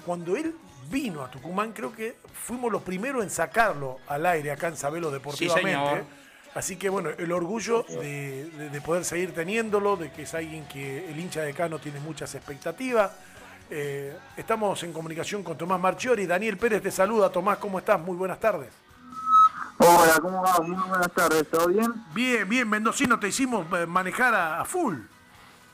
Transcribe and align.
cuando 0.00 0.36
él 0.36 0.54
vino 0.90 1.22
a 1.22 1.30
Tucumán, 1.30 1.72
creo 1.72 1.92
que 1.92 2.16
fuimos 2.32 2.70
los 2.72 2.82
primeros 2.82 3.22
en 3.22 3.30
sacarlo 3.30 3.98
al 4.08 4.26
aire 4.26 4.50
acá 4.50 4.68
en 4.68 4.76
Sabelo 4.76 5.10
Deportivamente. 5.10 6.04
Así 6.54 6.76
que 6.76 6.88
bueno, 6.88 7.10
el 7.16 7.30
orgullo 7.30 7.84
de, 7.84 8.82
poder 8.84 9.04
seguir 9.04 9.32
teniéndolo, 9.32 9.96
de 9.96 10.10
que 10.10 10.22
es 10.22 10.34
alguien 10.34 10.66
que 10.66 11.08
el 11.08 11.18
hincha 11.18 11.42
de 11.42 11.54
Cano 11.54 11.78
tiene 11.78 12.00
muchas 12.00 12.34
expectativas. 12.34 13.12
Eh, 13.70 14.16
estamos 14.36 14.82
en 14.82 14.92
comunicación 14.92 15.44
con 15.44 15.56
Tomás 15.56 15.80
Marchiori. 15.80 16.26
Daniel 16.26 16.56
Pérez 16.56 16.82
te 16.82 16.90
saluda. 16.90 17.30
Tomás, 17.30 17.58
¿cómo 17.58 17.78
estás? 17.78 18.00
Muy 18.00 18.16
buenas 18.16 18.40
tardes. 18.40 18.68
Hola, 19.78 20.18
¿cómo 20.20 20.42
va? 20.42 20.60
Muy 20.60 20.88
buenas 20.88 21.10
tardes, 21.12 21.48
¿todo 21.48 21.68
bien? 21.68 21.94
Bien, 22.12 22.46
bien, 22.46 22.68
Mendocino, 22.68 23.18
te 23.18 23.28
hicimos 23.28 23.64
eh, 23.78 23.86
manejar 23.86 24.34
a, 24.34 24.64
full. 24.64 24.96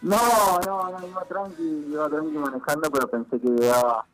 No, 0.02 0.60
no, 0.64 0.90
no, 0.90 1.08
iba 1.08 1.24
tranqui, 1.24 1.86
iba 1.90 2.08
tranqui 2.08 2.38
manejando, 2.38 2.88
pero 2.90 3.08
pensé 3.08 3.40
que 3.40 3.48
llegaba 3.48 4.06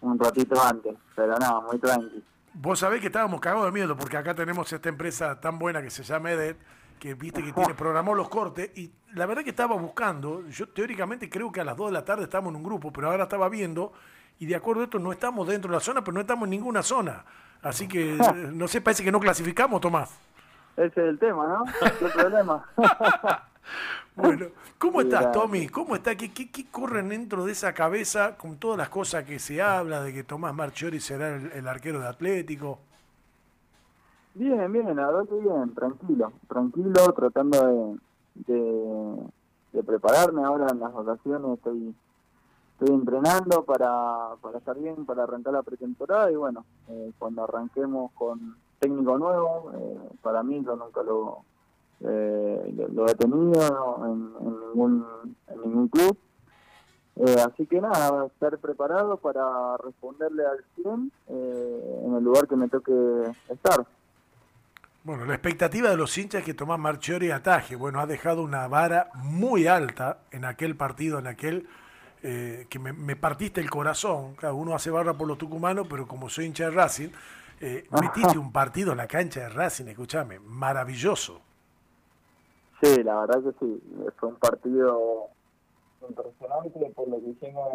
un 0.00 0.18
ratito 0.18 0.60
antes, 0.62 0.96
pero 1.14 1.36
no, 1.38 1.62
muy 1.62 1.78
tranqui. 1.78 2.24
Vos 2.54 2.78
sabés 2.78 3.00
que 3.00 3.06
estábamos 3.06 3.40
cagados 3.40 3.66
de 3.66 3.72
miedo 3.72 3.96
porque 3.96 4.16
acá 4.16 4.34
tenemos 4.34 4.72
esta 4.72 4.88
empresa 4.88 5.40
tan 5.40 5.58
buena 5.58 5.82
que 5.82 5.90
se 5.90 6.02
llama 6.02 6.32
Edet, 6.32 6.56
que 6.98 7.14
viste 7.14 7.42
que 7.42 7.52
tiene, 7.52 7.74
programó 7.76 8.14
los 8.14 8.28
cortes 8.28 8.70
y 8.76 8.92
la 9.14 9.26
verdad 9.26 9.42
que 9.42 9.50
estaba 9.50 9.76
buscando, 9.76 10.46
yo 10.48 10.68
teóricamente 10.68 11.28
creo 11.28 11.50
que 11.52 11.60
a 11.60 11.64
las 11.64 11.76
2 11.76 11.86
de 11.86 11.92
la 11.92 12.04
tarde 12.04 12.24
estamos 12.24 12.50
en 12.50 12.56
un 12.56 12.62
grupo, 12.62 12.92
pero 12.92 13.10
ahora 13.10 13.24
estaba 13.24 13.48
viendo 13.48 13.92
y 14.38 14.46
de 14.46 14.56
acuerdo 14.56 14.82
a 14.82 14.84
esto 14.84 14.98
no 14.98 15.12
estamos 15.12 15.46
dentro 15.46 15.70
de 15.70 15.76
la 15.76 15.80
zona, 15.80 16.02
pero 16.02 16.14
no 16.14 16.20
estamos 16.20 16.44
en 16.44 16.50
ninguna 16.50 16.82
zona. 16.82 17.24
Así 17.62 17.86
que, 17.86 18.18
no 18.52 18.68
sé, 18.68 18.80
parece 18.80 19.04
que 19.04 19.12
no 19.12 19.20
clasificamos, 19.20 19.80
Tomás. 19.80 20.18
Ese 20.76 20.86
es 20.86 21.08
el 21.08 21.18
tema, 21.18 21.46
¿no? 21.46 21.64
el 22.06 22.12
problema. 22.12 22.64
Bueno, 24.16 24.46
¿cómo 24.78 25.00
estás, 25.02 25.32
Tommy? 25.32 25.68
¿Cómo 25.68 25.96
está? 25.96 26.16
¿Qué, 26.16 26.32
qué, 26.32 26.50
qué 26.50 26.66
corren 26.70 27.08
dentro 27.08 27.44
de 27.44 27.52
esa 27.52 27.72
cabeza 27.72 28.36
con 28.36 28.56
todas 28.56 28.78
las 28.78 28.88
cosas 28.88 29.24
que 29.24 29.38
se 29.38 29.62
habla 29.62 30.02
de 30.02 30.12
que 30.12 30.24
Tomás 30.24 30.54
Marchiori 30.54 31.00
será 31.00 31.36
el, 31.36 31.68
arquero 31.68 32.00
de 32.00 32.08
Atlético? 32.08 32.78
Bien, 34.34 34.72
bien, 34.72 34.94
la 34.96 35.06
verdad 35.06 35.28
que 35.28 35.34
bien, 35.34 35.74
tranquilo, 35.74 36.32
tranquilo, 36.48 37.12
tratando 37.12 37.98
de, 38.34 39.16
de 39.72 39.82
prepararme 39.82 40.44
ahora 40.44 40.66
en 40.70 40.80
las 40.80 40.92
vacaciones, 40.92 41.58
estoy 41.58 41.94
estoy 42.80 42.94
entrenando 42.94 43.62
para, 43.64 44.36
para 44.40 44.58
estar 44.58 44.78
bien, 44.78 45.04
para 45.04 45.24
arrancar 45.24 45.52
la 45.52 45.62
pretemporada 45.62 46.32
y 46.32 46.36
bueno, 46.36 46.64
eh, 46.88 47.12
cuando 47.18 47.44
arranquemos 47.44 48.10
con 48.12 48.56
técnico 48.78 49.18
nuevo, 49.18 49.70
eh, 49.74 49.98
para 50.22 50.42
mí 50.42 50.62
yo 50.64 50.76
nunca 50.76 51.02
lo, 51.02 51.44
eh, 52.00 52.88
lo, 52.92 53.06
he 53.06 53.14
tenido 53.14 54.06
en, 54.06 54.32
ningún, 54.42 55.06
en 55.48 55.60
ningún 55.60 55.88
club. 55.88 56.16
así 57.46 57.66
que 57.66 57.80
nada, 57.80 58.26
estar 58.26 58.58
preparado 58.58 59.16
para 59.16 59.76
responderle 59.78 60.44
al 60.46 60.64
100 60.76 61.12
en 61.28 62.14
el 62.16 62.24
lugar 62.24 62.46
que 62.48 62.56
me 62.56 62.68
toque 62.68 62.92
estar. 63.48 63.86
Bueno, 65.02 65.24
la 65.24 65.32
expectativa 65.32 65.88
de 65.88 65.96
los 65.96 66.16
hinchas 66.18 66.40
es 66.40 66.44
que 66.44 66.52
Tomás 66.52 66.78
Marchiori 66.78 67.30
ataje. 67.30 67.74
Bueno, 67.74 68.00
ha 68.00 68.06
dejado 68.06 68.42
una 68.42 68.68
vara 68.68 69.10
muy 69.14 69.66
alta 69.66 70.18
en 70.30 70.44
aquel 70.44 70.76
partido, 70.76 71.18
en 71.18 71.26
aquel 71.26 71.66
eh, 72.22 72.66
que 72.68 72.78
me, 72.78 73.16
partiste 73.16 73.62
el 73.62 73.70
corazón. 73.70 74.34
Cada 74.34 74.52
uno 74.52 74.74
hace 74.74 74.90
barra 74.90 75.14
por 75.14 75.26
los 75.26 75.38
tucumanos, 75.38 75.86
pero 75.88 76.06
como 76.06 76.28
soy 76.28 76.44
hincha 76.46 76.64
de 76.64 76.70
Racing, 76.72 77.08
eh, 77.60 77.86
metiste 77.98 78.36
un 78.38 78.52
partido 78.52 78.92
en 78.92 78.98
la 78.98 79.06
cancha 79.06 79.40
de 79.40 79.48
Racing, 79.48 79.86
escúchame, 79.86 80.38
maravilloso. 80.38 81.40
Sí, 82.82 83.02
la 83.02 83.20
verdad 83.20 83.42
que 83.42 83.52
sí, 83.58 83.82
fue 84.16 84.30
un 84.30 84.36
partido 84.36 85.28
impresionante 86.08 86.92
por 86.94 87.08
lo 87.08 87.20
que 87.20 87.30
hicimos, 87.30 87.68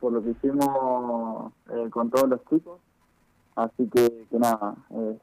por 0.00 0.12
lo 0.12 0.22
que 0.22 0.30
hicimos 0.30 1.52
eh, 1.70 1.88
con 1.90 2.10
todos 2.10 2.28
los 2.28 2.44
chicos. 2.46 2.80
Así 3.54 3.86
que, 3.88 4.26
que 4.30 4.38
nada, 4.38 4.74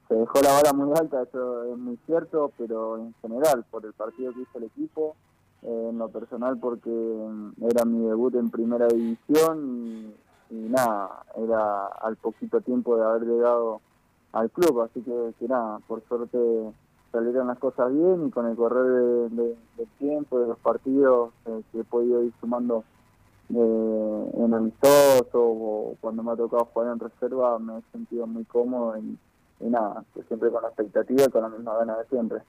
se 0.08 0.14
dejó 0.14 0.40
la 0.42 0.54
vara 0.54 0.72
muy 0.72 0.92
alta, 0.96 1.24
eso 1.24 1.64
es 1.64 1.78
muy 1.78 1.98
cierto, 2.06 2.52
pero 2.60 2.98
en 2.98 3.14
general, 3.24 3.66
por 3.72 3.84
el 3.84 3.94
partido 3.94 4.32
que 4.34 4.42
hizo 4.42 4.60
el 4.60 4.66
equipo, 4.66 5.16
en 5.64 5.98
lo 5.98 6.08
personal 6.10 6.58
porque 6.58 6.90
era 7.62 7.84
mi 7.86 8.06
debut 8.08 8.36
en 8.36 8.50
primera 8.50 8.88
división 8.88 10.14
y, 10.50 10.56
nada, 10.56 11.24
era 11.36 11.88
al 11.88 12.16
poquito 12.18 12.62
tiempo 12.62 12.96
de 12.96 13.04
haber 13.04 13.24
llegado 13.24 13.82
al 14.32 14.50
club, 14.52 14.82
así 14.82 15.02
que 15.02 15.48
nada, 15.48 15.80
por 15.88 16.02
suerte 16.08 16.72
salieron 17.12 17.48
las 17.48 17.58
cosas 17.58 17.92
bien 17.94 18.28
y 18.28 18.32
con 18.32 18.48
el 18.48 18.56
correr 18.56 19.30
del 19.32 19.58
tiempo, 19.98 20.40
de 20.40 20.48
los 20.48 20.60
partidos 20.60 21.32
eh, 21.46 21.62
que 21.72 21.80
he 21.80 21.84
podido 21.84 22.24
ir 22.24 22.34
sumando 22.40 22.84
eh, 23.50 24.32
en 24.38 24.54
amistoso 24.54 25.40
o 25.42 25.96
cuando 26.00 26.24
me 26.24 26.32
ha 26.32 26.36
tocado 26.36 26.66
jugar 26.66 26.94
en 26.94 27.00
reserva 27.00 27.58
me 27.60 27.80
he 27.80 27.82
sentido 27.92 28.28
muy 28.28 28.46
cómodo 28.46 28.98
y, 28.98 29.18
y 29.60 29.70
nada, 29.70 30.04
siempre 30.28 30.52
con 30.52 30.62
la 30.62 30.70
expectativa 30.70 31.24
y 31.26 31.30
con 31.30 31.42
la 31.42 31.50
misma 31.50 31.76
gana 31.78 31.98
de 31.98 32.06
siempre. 32.06 32.40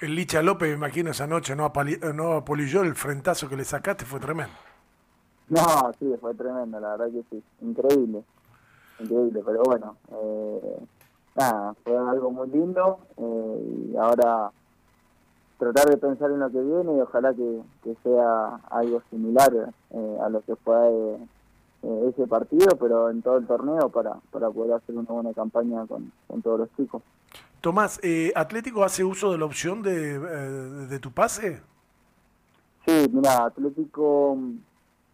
El 0.00 0.14
Licha 0.16 0.42
López, 0.42 0.68
me 0.68 0.74
imagino, 0.74 1.12
esa 1.12 1.26
noche 1.26 1.54
no, 1.54 1.72
no 2.14 2.32
apolilló 2.32 2.82
el 2.82 2.94
frentazo 2.94 3.48
que 3.48 3.56
le 3.56 3.64
sacaste, 3.64 4.04
fue 4.04 4.18
tremendo. 4.18 4.52
No, 5.48 5.92
sí, 5.98 6.12
fue 6.20 6.34
tremendo, 6.34 6.80
la 6.80 6.96
verdad 6.96 7.12
que 7.12 7.24
sí, 7.30 7.42
increíble, 7.60 8.24
increíble, 8.98 9.42
pero 9.44 9.62
bueno, 9.64 9.96
eh, 10.10 10.78
nada, 11.36 11.74
fue 11.84 11.96
algo 11.96 12.30
muy 12.30 12.48
lindo 12.48 13.00
eh, 13.16 13.90
y 13.92 13.96
ahora 13.96 14.50
tratar 15.58 15.88
de 15.90 15.96
pensar 15.96 16.30
en 16.30 16.40
lo 16.40 16.50
que 16.50 16.60
viene 16.60 16.96
y 16.96 17.00
ojalá 17.00 17.32
que, 17.34 17.62
sea 18.02 18.56
algo 18.70 19.02
similar 19.10 19.72
eh, 19.90 20.18
a 20.20 20.28
lo 20.28 20.40
que 20.42 20.56
fue 20.56 21.18
ese 22.08 22.28
partido, 22.28 22.76
pero 22.78 23.10
en 23.10 23.22
todo 23.22 23.38
el 23.38 23.46
torneo 23.46 23.88
para, 23.88 24.14
para 24.30 24.48
poder 24.50 24.74
hacer 24.74 24.96
una 24.96 25.10
buena 25.10 25.32
campaña 25.32 25.84
con, 25.86 26.12
con 26.28 26.40
todos 26.40 26.60
los 26.60 26.76
chicos. 26.76 27.02
Tomás, 27.62 28.00
eh, 28.02 28.32
¿Atlético 28.34 28.82
hace 28.82 29.04
uso 29.04 29.30
de 29.30 29.38
la 29.38 29.44
opción 29.44 29.82
de, 29.82 30.16
eh, 30.16 30.88
de 30.88 30.98
tu 30.98 31.12
pase? 31.12 31.62
Sí, 32.84 33.06
mira, 33.12 33.44
Atlético 33.44 34.36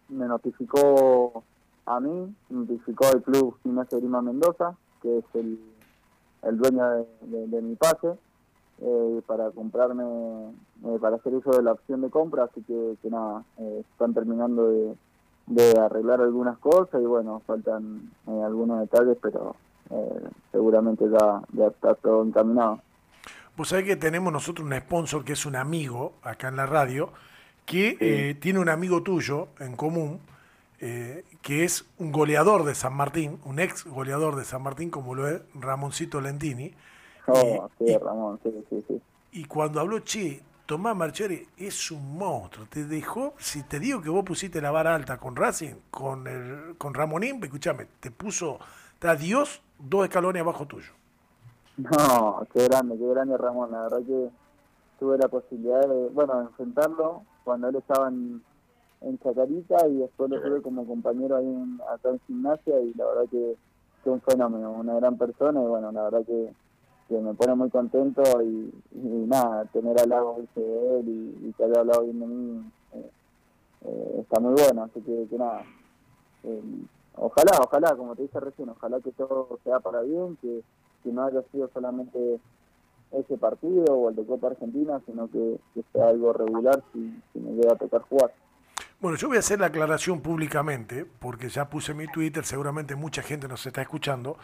me 0.08 0.26
notificó 0.26 1.44
a 1.84 2.00
mí, 2.00 2.34
notificó 2.48 3.06
al 3.08 3.22
club 3.22 3.58
Gimnasia 3.62 3.98
Grima 3.98 4.22
Mendoza, 4.22 4.74
que 5.02 5.18
es 5.18 5.24
el, 5.34 5.60
el 6.42 6.58
dueño 6.58 7.06
de, 7.20 7.62
mi 7.62 7.74
pase, 7.76 8.12
eh, 8.80 9.22
para 9.26 9.50
comprarme, 9.50 10.04
eh, 10.04 10.98
para 11.00 11.16
hacer 11.16 11.34
uso 11.34 11.50
de 11.50 11.62
la 11.62 11.72
opción 11.72 12.00
de 12.00 12.10
compra, 12.10 12.44
así 12.44 12.62
que, 12.62 12.96
que 13.02 13.10
nada, 13.10 13.44
están 13.80 14.14
terminando 14.14 14.68
de, 14.68 14.94
de 15.46 15.80
arreglar 15.80 16.20
algunas 16.20 16.58
cosas 16.58 17.00
y 17.02 17.06
bueno, 17.06 17.42
faltan 17.46 18.10
algunos 18.26 18.80
detalles, 18.80 19.16
pero 19.20 19.56
eh, 19.90 20.28
seguramente 20.52 21.04
ya, 21.10 21.40
ya 21.52 21.68
está 21.68 21.94
todo 21.94 22.22
encaminado. 22.22 22.80
Vos 23.56 23.68
sabés 23.70 23.86
que 23.86 23.96
tenemos 23.96 24.32
nosotros 24.32 24.66
un 24.66 24.78
sponsor 24.78 25.24
que 25.24 25.32
es 25.32 25.46
un 25.46 25.56
amigo 25.56 26.14
acá 26.22 26.48
en 26.48 26.56
la 26.56 26.66
radio, 26.66 27.10
que 27.64 27.96
eh, 28.00 28.34
tiene 28.34 28.60
un 28.60 28.68
amigo 28.68 29.02
tuyo 29.02 29.48
en 29.58 29.76
común, 29.76 30.20
eh, 30.80 31.24
que 31.42 31.64
es 31.64 31.84
un 31.98 32.12
goleador 32.12 32.64
de 32.64 32.74
San 32.74 32.94
Martín, 32.94 33.40
un 33.44 33.58
ex 33.58 33.84
goleador 33.84 34.36
de 34.36 34.44
San 34.44 34.62
Martín, 34.62 34.90
como 34.90 35.14
lo 35.14 35.28
es 35.28 35.42
Ramoncito 35.54 36.20
Lentini. 36.20 36.74
Oh, 37.26 37.68
y, 37.80 37.86
sí, 37.86 37.98
Ramón, 37.98 38.40
sí, 38.42 38.52
sí, 38.70 38.84
sí. 38.88 39.02
Y 39.32 39.44
cuando 39.44 39.80
habló, 39.80 40.00
che, 40.00 40.42
Tomás 40.68 40.94
Marcheri 40.94 41.46
es 41.56 41.90
un 41.90 42.18
monstruo. 42.18 42.66
Te 42.68 42.84
dejó, 42.84 43.32
si 43.38 43.62
te 43.62 43.80
digo 43.80 44.02
que 44.02 44.10
vos 44.10 44.22
pusiste 44.22 44.60
la 44.60 44.70
vara 44.70 44.94
alta 44.94 45.16
con 45.16 45.34
Racing, 45.34 45.74
con, 45.90 46.26
el, 46.26 46.76
con 46.76 46.92
Ramonín, 46.92 47.42
escúchame, 47.42 47.86
te 48.00 48.10
puso, 48.10 48.58
está 48.92 49.16
Dios 49.16 49.62
dos 49.78 50.04
escalones 50.04 50.42
abajo 50.42 50.66
tuyo. 50.66 50.92
No, 51.78 52.46
qué 52.52 52.64
grande, 52.64 52.98
qué 52.98 53.06
grande 53.06 53.38
Ramón. 53.38 53.70
La 53.72 53.82
verdad 53.82 54.00
que 54.06 54.28
tuve 54.98 55.16
la 55.16 55.28
posibilidad 55.28 55.80
de, 55.88 56.08
bueno, 56.10 56.40
enfrentarlo 56.42 57.22
cuando 57.44 57.68
él 57.68 57.76
estaba 57.76 58.08
en, 58.08 58.42
Chacarita 59.22 59.86
y 59.88 59.98
después 59.98 60.30
lo 60.30 60.40
tuve 60.40 60.60
como 60.60 60.86
compañero 60.86 61.36
ahí 61.36 61.46
en, 61.46 61.80
acá 61.88 62.10
en 62.10 62.20
gimnasia 62.26 62.80
y 62.80 62.92
la 62.94 63.06
verdad 63.06 63.28
que 63.30 63.56
fue 64.02 64.12
un 64.12 64.20
fenómeno, 64.20 64.72
una 64.72 64.94
gran 64.94 65.16
persona 65.16 65.62
y 65.62 65.66
bueno, 65.66 65.92
la 65.92 66.04
verdad 66.04 66.24
que, 66.26 66.52
me 67.08 67.32
pone 67.34 67.54
muy 67.54 67.70
contento 67.70 68.22
y, 68.42 68.70
nada, 68.92 69.64
tener 69.66 69.98
al 69.98 70.10
lado 70.10 70.36
de 70.54 70.98
él 71.00 71.38
y, 71.42 71.52
que 71.54 71.64
haya 71.64 71.80
hablado 71.80 72.04
bien 72.04 72.20
de 72.20 72.26
mí 72.26 72.72
eh, 72.92 73.10
eh, 73.86 74.16
está 74.20 74.40
muy 74.40 74.52
bueno, 74.52 74.82
así 74.82 75.00
que, 75.00 75.26
que 75.28 75.38
nada. 75.38 75.62
Eh, 76.44 76.62
ojalá, 77.16 77.52
ojalá, 77.64 77.96
como 77.96 78.14
te 78.14 78.22
dije 78.22 78.40
recién, 78.40 78.68
ojalá 78.68 79.00
que 79.00 79.12
todo 79.12 79.58
sea 79.64 79.80
para 79.80 80.02
bien, 80.02 80.36
que, 80.36 80.62
no 81.04 81.24
haya 81.24 81.42
sido 81.50 81.70
solamente 81.72 82.38
ese 83.12 83.38
partido 83.38 83.94
o 83.94 84.10
el 84.10 84.16
de 84.16 84.26
Copa 84.26 84.48
Argentina, 84.48 85.00
sino 85.06 85.26
que, 85.30 85.58
sea 85.94 86.08
algo 86.08 86.34
regular 86.34 86.82
si, 86.92 86.98
me 87.38 87.52
llega 87.52 87.72
a 87.72 87.76
tocar 87.76 88.02
jugar. 88.02 88.34
Bueno, 89.00 89.16
yo 89.16 89.28
voy 89.28 89.36
a 89.36 89.40
hacer 89.40 89.60
la 89.60 89.66
aclaración 89.66 90.20
públicamente, 90.20 91.04
porque 91.04 91.48
ya 91.48 91.70
puse 91.70 91.94
mi 91.94 92.08
Twitter, 92.08 92.44
seguramente 92.44 92.96
mucha 92.96 93.22
gente 93.22 93.46
nos 93.46 93.64
está 93.64 93.80
escuchando, 93.80 94.36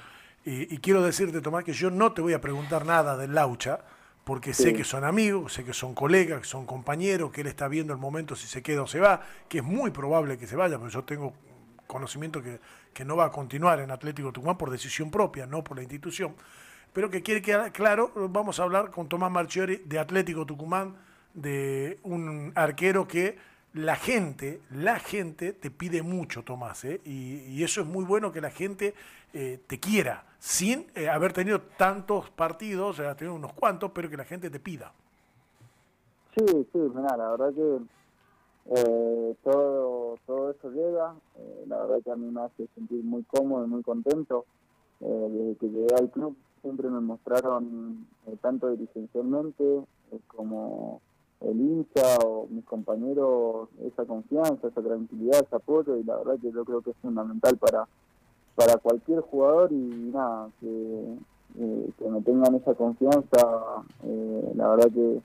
y, 0.44 0.78
quiero 0.78 1.02
decirte, 1.02 1.40
Tomás, 1.40 1.64
que 1.64 1.72
yo 1.72 1.90
no 1.90 2.12
te 2.12 2.22
voy 2.22 2.34
a 2.34 2.40
preguntar 2.40 2.86
nada 2.86 3.16
del 3.16 3.34
Laucha, 3.34 3.80
porque 4.22 4.54
sé 4.54 4.72
que 4.72 4.84
son 4.84 5.02
amigos, 5.02 5.54
sé 5.54 5.64
que 5.64 5.72
son 5.72 5.92
colegas, 5.92 6.42
que 6.42 6.46
son 6.46 6.66
compañeros, 6.66 7.32
que 7.32 7.40
él 7.40 7.48
está 7.48 7.66
viendo 7.66 7.92
el 7.92 7.98
momento 7.98 8.36
si 8.36 8.46
se 8.46 8.62
queda 8.62 8.82
o 8.82 8.86
se 8.86 9.00
va, 9.00 9.22
que 9.48 9.58
es 9.58 9.64
muy 9.64 9.90
probable 9.90 10.38
que 10.38 10.46
se 10.46 10.54
vaya, 10.54 10.78
pero 10.78 10.88
yo 10.88 11.02
tengo 11.02 11.32
conocimiento 11.88 12.40
que, 12.40 12.60
que 12.92 13.04
no 13.04 13.16
va 13.16 13.24
a 13.24 13.32
continuar 13.32 13.80
en 13.80 13.90
Atlético 13.90 14.32
Tucumán 14.32 14.56
por 14.56 14.70
decisión 14.70 15.10
propia, 15.10 15.46
no 15.46 15.64
por 15.64 15.78
la 15.78 15.82
institución, 15.82 16.36
pero 16.92 17.10
que 17.10 17.24
quiere 17.24 17.42
quedar 17.42 17.72
claro, 17.72 18.12
vamos 18.30 18.60
a 18.60 18.62
hablar 18.62 18.92
con 18.92 19.08
Tomás 19.08 19.32
Marchiori 19.32 19.82
de 19.84 19.98
Atlético 19.98 20.46
Tucumán, 20.46 20.94
de 21.32 21.98
un 22.04 22.52
arquero 22.54 23.08
que 23.08 23.36
la 23.74 23.96
gente, 23.96 24.60
la 24.70 25.00
gente 25.00 25.52
te 25.52 25.70
pide 25.70 26.02
mucho, 26.02 26.42
Tomás, 26.44 26.84
¿eh? 26.84 27.00
y, 27.04 27.62
eso 27.62 27.80
es 27.80 27.86
muy 27.86 28.04
bueno 28.04 28.30
que 28.30 28.40
la 28.40 28.50
gente 28.50 28.94
eh, 29.32 29.58
te 29.66 29.80
quiera, 29.80 30.24
sin 30.38 30.86
eh, 30.94 31.08
haber 31.08 31.32
tenido 31.32 31.60
tantos 31.76 32.30
partidos, 32.30 33.00
ha 33.00 33.16
tenido 33.16 33.34
unos 33.34 33.52
cuantos, 33.52 33.90
pero 33.92 34.08
que 34.08 34.16
la 34.16 34.24
gente 34.24 34.48
te 34.48 34.60
pida. 34.60 34.92
Sí, 36.36 36.44
sí, 36.72 36.78
mira, 36.78 37.16
la 37.16 37.30
verdad 37.30 37.52
que 37.52 37.78
eh, 38.76 39.34
todo, 39.42 40.18
todo 40.24 40.50
eso 40.52 40.70
llega, 40.70 41.14
la 41.66 41.78
verdad 41.78 42.02
que 42.04 42.10
a 42.12 42.16
mí 42.16 42.30
me 42.30 42.42
hace 42.42 42.68
sentir 42.74 43.02
muy 43.02 43.24
cómodo 43.24 43.64
y 43.64 43.68
muy 43.68 43.82
contento. 43.82 44.46
desde 45.00 45.56
que 45.56 45.68
llegué 45.68 45.94
al 45.96 46.10
club 46.10 46.36
siempre 46.62 46.88
me 46.88 47.00
mostraron, 47.00 48.06
tanto 48.40 48.70
dirigencialmente 48.70 49.82
como 50.28 51.02
el 51.44 51.60
hincha 51.60 52.18
o 52.24 52.46
mis 52.50 52.64
compañeros 52.64 53.68
esa 53.84 54.04
confianza, 54.04 54.68
esa 54.68 54.82
tranquilidad, 54.82 55.44
ese 55.44 55.56
apoyo 55.56 55.96
y 55.96 56.04
la 56.04 56.16
verdad 56.16 56.38
que 56.40 56.52
yo 56.52 56.64
creo 56.64 56.80
que 56.80 56.90
es 56.90 56.96
fundamental 56.98 57.56
para 57.58 57.86
para 58.54 58.76
cualquier 58.76 59.20
jugador 59.20 59.72
y 59.72 60.10
nada, 60.12 60.48
que, 60.60 61.16
eh, 61.58 61.90
que 61.98 62.08
me 62.08 62.20
tengan 62.22 62.54
esa 62.54 62.74
confianza, 62.74 63.82
eh, 64.04 64.52
la 64.54 64.68
verdad 64.68 64.90
que, 64.92 65.20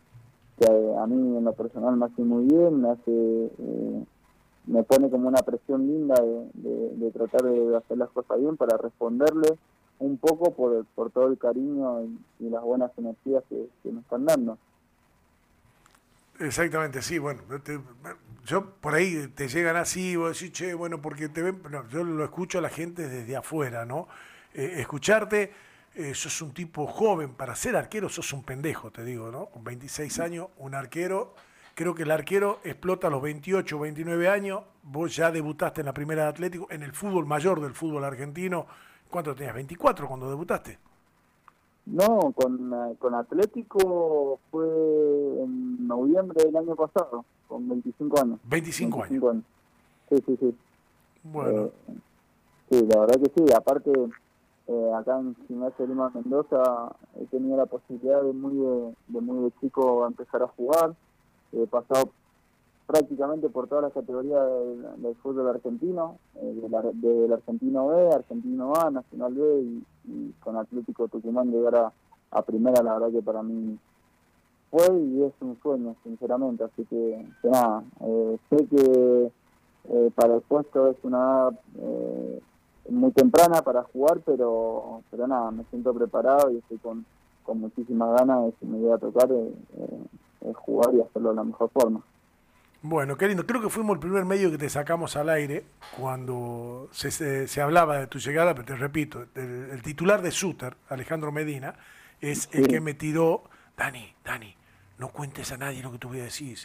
a, 0.67 1.07
mí 1.07 1.37
en 1.37 1.43
lo 1.45 1.53
personal 1.53 1.95
me 1.95 2.07
hace 2.07 2.21
muy 2.21 2.45
bien, 2.45 2.81
me 2.81 2.89
hace 2.89 3.05
eh, 3.05 4.03
me 4.65 4.83
pone 4.83 5.09
como 5.09 5.29
una 5.29 5.41
presión 5.41 5.87
linda 5.87 6.15
de, 6.21 7.11
tratar 7.11 7.43
de 7.43 7.77
hacer 7.77 7.97
las 7.97 8.09
cosas 8.09 8.39
bien 8.39 8.57
para 8.57 8.77
responderle 8.77 9.57
un 9.99 10.17
poco 10.17 10.51
por, 10.51 10.85
por 10.95 11.11
todo 11.11 11.27
el 11.27 11.37
cariño 11.37 12.03
y, 12.39 12.49
las 12.49 12.61
buenas 12.61 12.91
energías 12.97 13.43
que, 13.49 13.67
que 13.83 13.91
nos 13.91 14.03
están 14.03 14.25
dando. 14.25 14.57
Exactamente, 16.39 17.01
sí, 17.01 17.17
bueno, 17.17 17.41
yo 18.45 18.71
por 18.75 18.95
ahí 18.95 19.27
te 19.35 19.49
llegan 19.49 19.75
así, 19.75 20.15
vos 20.15 20.39
decís, 20.39 20.53
che, 20.53 20.73
bueno, 20.73 21.01
porque 21.01 21.27
te 21.27 21.41
ven, 21.41 21.61
yo 21.89 22.03
lo 22.05 22.23
escucho 22.23 22.59
a 22.59 22.61
la 22.61 22.69
gente 22.69 23.09
desde 23.09 23.35
afuera, 23.35 23.85
¿no? 23.85 24.07
Eh, 24.53 24.75
escucharte, 24.77 25.51
eh, 25.95 26.13
sos 26.15 26.41
un 26.41 26.53
tipo 26.53 26.87
joven, 26.87 27.33
para 27.33 27.55
ser 27.55 27.75
arquero 27.75 28.07
sos 28.07 28.31
un 28.31 28.43
pendejo, 28.43 28.89
te 28.89 29.03
digo, 29.03 29.31
¿no? 29.31 29.47
Con 29.47 29.65
26 29.65 30.17
años, 30.21 30.47
un 30.57 30.75
arquero, 30.75 31.35
creo 31.75 31.93
que 31.93 32.03
el 32.03 32.11
arquero 32.11 32.61
explota 32.63 33.07
a 33.07 33.09
los 33.09 33.21
28, 33.21 33.77
29 33.77 34.29
años, 34.29 34.61
vos 34.81 35.13
ya 35.13 35.31
debutaste 35.31 35.81
en 35.81 35.87
la 35.87 35.93
primera 35.93 36.23
de 36.23 36.29
Atlético, 36.29 36.67
en 36.71 36.83
el 36.83 36.93
fútbol 36.93 37.25
mayor 37.25 37.59
del 37.59 37.73
fútbol 37.73 38.05
argentino, 38.05 38.65
¿cuánto 39.09 39.35
tenías? 39.35 39.55
¿24 39.55 40.07
cuando 40.07 40.29
debutaste? 40.29 40.79
No, 41.91 42.31
con, 42.35 42.71
con 42.99 43.15
Atlético 43.15 44.39
fue 44.51 44.67
en 44.67 45.87
noviembre 45.87 46.45
del 46.45 46.55
año 46.55 46.75
pasado, 46.75 47.25
con 47.47 47.67
25 47.67 48.21
años. 48.21 48.39
25, 48.45 49.03
años. 49.03 49.43
Sí, 50.09 50.23
sí, 50.25 50.37
sí. 50.39 50.55
Bueno. 51.23 51.65
Eh, 51.65 51.71
sí, 52.69 52.87
la 52.87 52.99
verdad 52.99 53.21
que 53.21 53.31
sí. 53.35 53.53
Aparte, 53.53 53.91
eh, 54.67 54.91
acá 54.95 55.19
en 55.19 55.35
Gimnasia 55.47 55.85
Lima 55.85 56.11
Mendoza 56.13 56.95
he 57.19 57.25
tenido 57.25 57.57
la 57.57 57.65
posibilidad 57.65 58.21
de 58.21 58.33
muy 58.33 58.55
de, 59.07 59.21
muy 59.21 59.43
de 59.45 59.51
chico 59.59 60.05
empezar 60.05 60.43
a 60.43 60.47
jugar. 60.47 60.93
He 61.51 61.65
pasado 61.65 62.11
prácticamente 62.85 63.49
por 63.49 63.67
todas 63.67 63.83
las 63.83 63.93
categorías 63.93 64.43
del, 64.97 65.15
fútbol 65.17 65.47
argentino, 65.49 66.17
eh, 66.35 66.53
del, 66.93 67.33
argentino 67.33 67.87
B, 67.87 68.13
argentino 68.13 68.73
A, 68.75 68.91
nacional 68.91 69.33
B 69.33 69.61
y, 69.61 69.83
con 70.39 70.57
Atlético 70.57 71.07
Tucumán 71.07 71.51
llegar 71.51 71.91
a, 72.31 72.41
primera, 72.43 72.83
la 72.83 72.93
verdad 72.93 73.11
que 73.11 73.21
para 73.21 73.43
mí 73.43 73.77
fue 74.71 74.85
y 74.99 75.23
es 75.23 75.33
un 75.41 75.57
sueño, 75.61 75.95
sinceramente, 76.03 76.63
así 76.63 76.85
que, 76.85 77.25
nada, 77.43 77.83
eh, 78.01 78.37
sé 78.49 78.67
que 78.67 79.31
eh, 79.89 80.11
para 80.13 80.35
el 80.35 80.41
puesto 80.41 80.89
es 80.89 80.97
una 81.03 81.49
edad 81.49 82.41
muy 82.89 83.11
temprana 83.11 83.61
para 83.61 83.83
jugar, 83.83 84.21
pero 84.25 85.01
pero 85.11 85.27
nada, 85.27 85.51
me 85.51 85.63
siento 85.65 85.93
preparado 85.93 86.51
y 86.51 86.57
estoy 86.57 86.77
con, 86.79 87.05
con 87.43 87.59
muchísimas 87.59 88.19
ganas 88.19 88.45
de 88.45 88.53
si 88.59 88.65
me 88.65 88.79
voy 88.79 88.91
a 88.91 88.97
tocar 88.97 89.29
jugar 90.55 90.95
y 90.95 91.01
hacerlo 91.01 91.29
de 91.29 91.35
la 91.35 91.43
mejor 91.43 91.69
forma. 91.69 92.03
Bueno, 92.81 93.17
qué 93.17 93.27
lindo. 93.27 93.45
Creo 93.45 93.61
que 93.61 93.69
fuimos 93.69 93.95
el 93.95 93.99
primer 93.99 94.23
medio 94.23 94.49
que 94.51 94.57
te 94.57 94.69
sacamos 94.69 95.17
al 95.17 95.29
aire 95.29 95.65
cuando 95.97 96.87
se, 96.93 97.47
se, 97.47 97.61
hablaba 97.61 97.99
de 97.99 98.07
tu 98.07 98.19
llegada, 98.19 98.55
pero 98.55 98.65
te 98.65 98.75
repito, 98.77 99.27
el, 99.35 99.81
titular 99.81 100.21
de 100.21 100.31
Suter, 100.31 100.77
Alejandro 100.87 101.33
Medina, 101.33 101.75
es 102.21 102.47
el 102.53 102.69
que 102.69 102.79
me 102.79 102.93
tiró, 102.93 103.43
Dani, 103.75 104.13
Dani, 104.23 104.55
no 104.97 105.09
cuentes 105.09 105.51
a 105.51 105.57
nadie 105.57 105.83
lo 105.83 105.91
que 105.91 105.97
tú 105.97 106.07
voy 106.07 106.21
a 106.21 106.23
decir. 106.23 106.57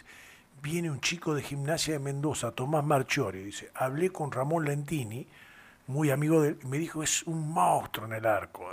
Viene 0.61 0.89
un 0.89 1.01
chico 1.01 1.35
de 1.35 1.43
gimnasia 1.43 1.95
de 1.95 1.99
Mendoza, 1.99 2.51
Tomás 2.51 2.85
Marchiori, 2.85 3.43
dice, 3.43 3.69
hablé 3.75 4.09
con 4.09 4.31
Ramón 4.31 4.63
Lentini, 4.63 5.27
muy 5.87 6.09
amigo 6.09 6.41
de 6.41 6.49
él, 6.49 6.59
me 6.65 6.77
dijo, 6.77 7.03
es 7.03 7.23
un 7.23 7.51
monstruo 7.51 8.07
en 8.07 8.13
el 8.13 8.25
arco. 8.25 8.65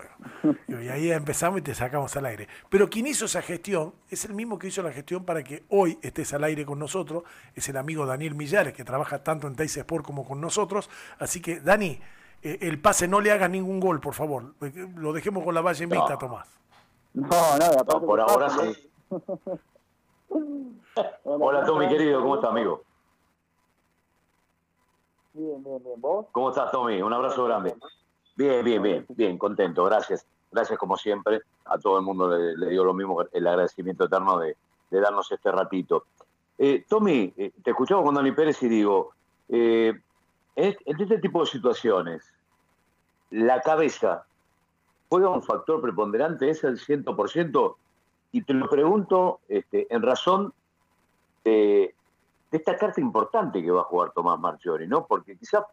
Y 0.69 0.88
ahí 0.88 1.12
empezamos 1.12 1.61
y 1.61 1.62
te 1.62 1.75
sacamos 1.75 2.17
al 2.17 2.26
aire. 2.26 2.49
Pero 2.69 2.88
quien 2.88 3.06
hizo 3.06 3.26
esa 3.26 3.43
gestión 3.43 3.93
es 4.11 4.25
el 4.25 4.35
mismo 4.35 4.59
que 4.59 4.69
hizo 4.69 4.82
la 4.82 4.91
gestión 4.91 5.25
para 5.25 5.44
que 5.44 5.64
hoy 5.69 5.99
estés 6.03 6.32
al 6.32 6.44
aire 6.44 6.64
con 6.64 6.79
nosotros, 6.79 7.25
es 7.55 7.69
el 7.69 7.76
amigo 7.76 8.06
Daniel 8.06 8.35
Millares, 8.35 8.73
que 8.73 8.82
trabaja 8.82 9.23
tanto 9.23 9.47
en 9.47 9.55
Teis 9.55 9.76
Sport 9.76 10.05
como 10.05 10.26
con 10.26 10.41
nosotros. 10.41 10.91
Así 11.19 11.41
que, 11.41 11.61
Dani, 11.61 12.00
eh, 12.43 12.59
el 12.62 12.81
pase 12.81 13.06
no 13.06 13.20
le 13.20 13.31
haga 13.31 13.49
ningún 13.49 13.79
gol, 13.79 14.00
por 14.00 14.15
favor. 14.15 14.55
Eh, 14.62 14.88
lo 14.97 15.12
dejemos 15.12 15.44
con 15.44 15.55
la 15.55 15.61
valla 15.61 15.85
en 15.85 15.91
vista, 15.91 16.19
Tomás. 16.19 16.49
No, 17.15 17.29
no, 17.29 17.70
no 17.87 18.06
por 18.06 18.20
ahora 18.20 18.49
sí. 18.50 18.91
Hola, 21.25 21.65
Tommy, 21.65 21.88
querido, 21.88 22.20
¿cómo 22.20 22.37
estás, 22.37 22.50
amigo? 22.50 22.82
Bien, 25.34 25.62
bien, 25.62 25.82
bien. 25.82 26.00
¿Vos? 26.00 26.26
¿Cómo 26.32 26.50
estás, 26.50 26.70
Tommy? 26.70 27.00
Un 27.00 27.12
abrazo 27.12 27.44
grande. 27.44 27.75
Bien, 28.37 28.64
bien, 28.64 28.82
bien, 28.82 29.06
bien, 29.08 29.38
contento. 29.38 29.84
Gracias. 29.84 30.26
Gracias, 30.50 30.79
como 30.79 30.96
siempre. 30.96 31.40
A 31.64 31.79
todo 31.79 31.99
el 31.99 32.05
mundo 32.05 32.37
le, 32.37 32.69
digo 32.69 32.84
lo 32.84 32.93
mismo, 32.93 33.25
el 33.32 33.46
agradecimiento 33.46 34.05
eterno 34.05 34.38
de, 34.38 34.56
darnos 34.90 35.32
este 35.32 35.50
ratito. 35.50 36.05
Eh, 36.58 36.84
Tommy, 36.87 37.32
eh, 37.37 37.50
te 37.64 37.70
escuchaba 37.70 38.02
con 38.02 38.14
Dani 38.14 38.32
Pérez 38.32 38.62
y 38.62 38.69
digo, 38.69 39.12
eh, 39.49 39.94
en 40.55 40.76
este 41.00 41.19
tipo 41.19 41.40
de 41.40 41.46
situaciones, 41.46 42.31
la 43.31 43.62
cabeza 43.62 44.26
juega 45.08 45.31
un 45.31 45.43
factor 45.43 45.81
preponderante, 45.81 46.51
es 46.51 46.62
el 46.65 46.79
100%, 46.79 47.77
y 48.32 48.43
te 48.43 48.53
lo 48.53 48.69
pregunto 48.69 49.41
este, 49.48 49.86
en 49.94 50.03
razón 50.03 50.53
de 51.44 51.94
de 52.53 52.59
esta 52.59 52.77
carta 52.77 53.01
importante 53.01 53.63
que 53.63 53.71
va 53.71 53.81
a 53.81 53.85
jugar 53.85 54.13
Tomás 54.13 54.39
Marchiori, 54.39 54.87
¿no? 54.87 55.06
Porque 55.06 55.37
quizás 55.39 55.65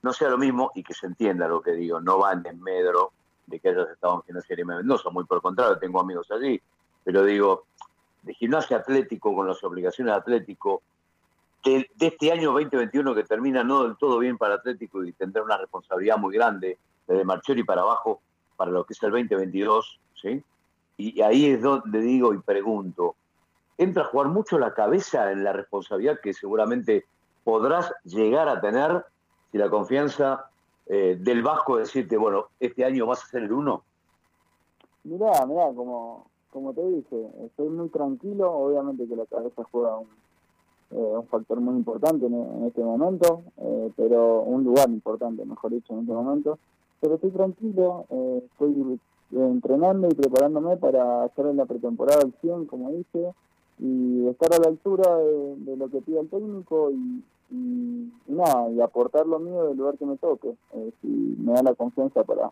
no 0.00 0.12
sea 0.12 0.30
lo 0.30 0.38
mismo 0.38 0.72
y 0.74 0.82
que 0.82 0.94
se 0.94 1.06
entienda 1.06 1.46
lo 1.46 1.60
que 1.60 1.72
digo, 1.72 2.00
no 2.00 2.18
va 2.18 2.32
en 2.32 2.42
desmedro 2.42 3.12
de 3.46 3.60
que 3.60 3.68
hayas 3.68 3.90
estado 3.90 4.14
en 4.14 4.22
Gimnasia 4.22 4.56
de 4.56 4.64
Mendoza, 4.64 5.10
muy 5.10 5.24
por 5.24 5.36
el 5.36 5.42
contrario, 5.42 5.78
tengo 5.78 6.00
amigos 6.00 6.30
allí, 6.30 6.60
pero 7.04 7.22
digo, 7.24 7.66
de 8.22 8.32
gimnasia 8.32 8.78
atlético 8.78 9.34
con 9.34 9.46
las 9.46 9.62
obligaciones 9.62 10.14
de 10.14 10.18
Atlético, 10.18 10.82
de, 11.62 11.90
este 12.00 12.32
año 12.32 12.52
2021 12.52 13.14
que 13.14 13.24
termina 13.24 13.62
no 13.62 13.84
del 13.84 13.96
todo 13.96 14.18
bien 14.18 14.38
para 14.38 14.54
Atlético 14.54 15.04
y 15.04 15.12
tendrá 15.12 15.42
una 15.42 15.58
responsabilidad 15.58 16.16
muy 16.16 16.34
grande 16.34 16.78
desde 17.06 17.24
Marchiori 17.24 17.64
para 17.64 17.82
abajo 17.82 18.22
para 18.56 18.70
lo 18.70 18.84
que 18.84 18.94
es 18.94 19.02
el 19.02 19.10
2022, 19.10 20.00
¿sí? 20.14 20.42
Y 20.96 21.20
ahí 21.20 21.50
es 21.50 21.60
donde 21.60 22.00
digo 22.00 22.32
y 22.32 22.38
pregunto, 22.38 23.14
entra 23.78 24.04
a 24.04 24.06
jugar 24.06 24.28
mucho 24.28 24.58
la 24.58 24.74
cabeza 24.74 25.32
en 25.32 25.44
la 25.44 25.52
responsabilidad 25.52 26.20
que 26.22 26.32
seguramente 26.32 27.04
podrás 27.44 27.92
llegar 28.04 28.48
a 28.48 28.60
tener 28.60 29.04
si 29.52 29.58
la 29.58 29.70
confianza 29.70 30.46
eh, 30.86 31.16
del 31.18 31.42
Vasco 31.42 31.76
decirte, 31.76 32.16
bueno, 32.16 32.48
este 32.60 32.84
año 32.84 33.06
vas 33.06 33.24
a 33.24 33.28
ser 33.28 33.44
el 33.44 33.52
uno? 33.52 33.82
Mirá, 35.04 35.46
mirá, 35.46 35.72
como, 35.74 36.26
como 36.50 36.72
te 36.72 36.86
dije, 36.86 37.28
estoy 37.44 37.68
muy 37.68 37.88
tranquilo, 37.88 38.50
obviamente 38.52 39.06
que 39.06 39.16
la 39.16 39.26
cabeza 39.26 39.62
juega 39.70 39.98
un, 39.98 40.08
eh, 40.90 41.22
factor 41.30 41.60
muy 41.60 41.76
importante 41.76 42.26
en, 42.26 42.64
este 42.66 42.82
momento, 42.82 43.42
eh, 43.58 43.90
pero 43.96 44.40
un 44.40 44.64
lugar 44.64 44.88
importante, 44.90 45.44
mejor 45.44 45.72
dicho, 45.72 45.92
en 45.92 46.00
este 46.00 46.12
momento, 46.12 46.58
pero 47.00 47.14
estoy 47.14 47.30
tranquilo, 47.30 48.06
estoy 48.50 48.98
entrenando 49.30 50.08
y 50.08 50.14
preparándome 50.14 50.76
para 50.78 51.24
hacer 51.24 51.46
en 51.46 51.58
la 51.58 51.66
pretemporada 51.66 52.22
al 52.22 52.32
100, 52.40 52.66
como 52.66 52.90
dije, 52.92 53.34
y 53.78 54.28
estar 54.28 54.52
a 54.54 54.58
la 54.58 54.68
altura 54.68 55.16
de, 55.16 55.76
lo 55.76 55.88
que 55.88 56.00
pide 56.00 56.20
el 56.20 56.28
técnico 56.28 56.90
y, 56.90 57.22
nada, 58.26 58.70
y 58.70 58.80
aportar 58.80 59.26
lo 59.26 59.38
mío 59.38 59.68
del 59.68 59.76
lugar 59.76 59.98
que 59.98 60.06
me 60.06 60.16
toque. 60.16 60.54
Eh, 60.72 60.92
si 61.00 61.08
me 61.08 61.52
da 61.52 61.62
la 61.62 61.74
confianza 61.74 62.24
para, 62.24 62.50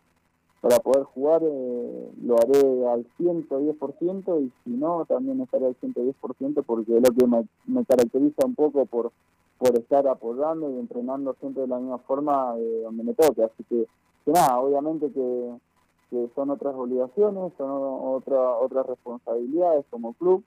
para 0.62 0.78
poder 0.78 1.02
jugar, 1.02 1.42
eh, 1.44 2.10
lo 2.22 2.36
haré 2.36 2.86
al 2.88 3.04
110% 3.18 4.42
y 4.42 4.52
si 4.62 4.70
no, 4.70 5.04
también 5.06 5.40
estaré 5.40 5.66
al 5.66 5.76
110% 5.80 6.62
porque 6.64 6.96
es 6.96 7.02
lo 7.02 7.14
que 7.14 7.26
me, 7.66 7.84
caracteriza 7.84 8.46
un 8.46 8.54
poco 8.54 8.86
por, 8.86 9.10
por 9.58 9.76
estar 9.76 10.06
apoyando 10.06 10.70
y 10.70 10.78
entrenando 10.78 11.34
siempre 11.40 11.62
de 11.62 11.68
la 11.68 11.78
misma 11.78 11.98
forma 11.98 12.54
eh, 12.58 12.82
donde 12.84 13.02
me 13.02 13.14
toque. 13.14 13.42
Así 13.42 13.64
que, 13.64 13.88
nada, 14.26 14.60
obviamente 14.60 15.10
que, 15.10 15.50
son 16.34 16.50
otras 16.50 16.74
obligaciones, 16.74 17.52
son 17.56 17.70
otra, 17.70 18.58
otras 18.58 18.86
responsabilidades 18.86 19.84
como 19.90 20.12
club. 20.12 20.44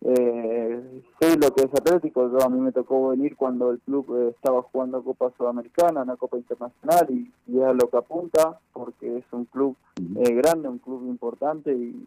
Eh, 0.00 1.02
sé 1.18 1.36
lo 1.36 1.52
que 1.52 1.64
es 1.64 1.74
Atlético, 1.74 2.30
yo 2.30 2.44
a 2.44 2.48
mí 2.48 2.60
me 2.60 2.70
tocó 2.70 3.08
venir 3.08 3.36
cuando 3.36 3.72
el 3.72 3.80
club 3.80 4.06
eh, 4.16 4.28
estaba 4.28 4.62
jugando 4.62 5.02
Copa 5.02 5.32
Sudamericana, 5.36 6.02
una 6.02 6.16
Copa 6.16 6.36
Internacional 6.36 7.06
y, 7.10 7.32
y 7.48 7.60
es 7.60 7.74
lo 7.74 7.90
que 7.90 7.96
apunta 7.96 8.60
porque 8.72 9.18
es 9.18 9.24
un 9.32 9.44
club 9.46 9.76
eh, 9.96 10.34
grande, 10.34 10.68
un 10.68 10.78
club 10.78 11.02
importante 11.08 11.72
y, 11.72 12.06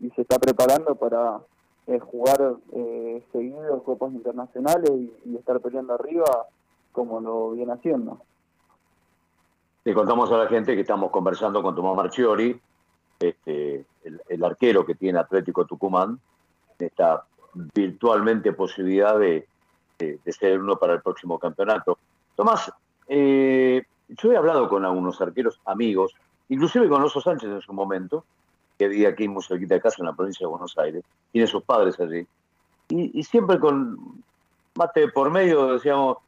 y 0.00 0.10
se 0.10 0.22
está 0.22 0.38
preparando 0.38 0.94
para, 0.94 1.40
eh, 1.86 1.98
jugar 1.98 2.56
eh, 2.72 3.22
seguido 3.30 3.82
copas 3.82 4.10
internacionales 4.14 4.90
y, 4.90 5.36
estar 5.36 5.60
peleando 5.60 5.92
arriba 5.92 6.46
como 6.92 7.20
lo 7.20 7.50
viene 7.50 7.74
haciendo. 7.74 8.20
Le 9.84 9.92
contamos 9.92 10.32
a 10.32 10.38
la 10.38 10.46
gente 10.46 10.74
que 10.74 10.80
estamos 10.80 11.10
conversando 11.10 11.62
con 11.62 11.74
Tomás 11.74 11.94
Marchiori, 11.94 12.58
este, 13.20 13.84
el, 14.28 14.44
arquero 14.44 14.86
que 14.86 14.94
tiene 14.94 15.18
Atlético 15.18 15.66
Tucumán, 15.66 16.18
esta 16.78 17.24
virtualmente 17.54 18.52
posibilidad 18.52 19.18
de, 19.18 19.46
ser 20.26 20.60
uno 20.60 20.76
para 20.76 20.94
el 20.94 21.02
próximo 21.02 21.38
campeonato. 21.38 21.98
Tomás, 22.34 22.72
eh, 23.08 23.82
yo 24.08 24.32
he 24.32 24.36
hablado 24.36 24.68
con 24.68 24.84
algunos 24.84 25.20
arqueros 25.20 25.60
amigos, 25.64 26.14
inclusive 26.48 26.88
con 26.88 27.02
Oso 27.02 27.20
Sánchez 27.20 27.48
en 27.48 27.60
su 27.60 27.72
momento, 27.72 28.24
que 28.78 28.88
vivía 28.88 29.10
aquí 29.10 29.28
muy 29.28 29.42
cerquita 29.42 29.74
de 29.74 29.80
casa 29.80 29.96
en 30.00 30.06
la 30.06 30.12
provincia 30.14 30.44
de 30.44 30.50
Buenos 30.50 30.76
Aires, 30.78 31.04
tiene 31.32 31.46
sus 31.46 31.62
padres 31.62 31.98
allí, 32.00 32.26
y, 32.88 33.22
siempre 33.22 33.58
con 33.58 34.22
mate 34.74 35.08
por 35.08 35.30
medio 35.30 35.72
decíamos, 35.72 36.18